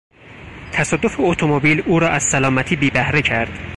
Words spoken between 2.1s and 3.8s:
سلامتی بیبهره کرد.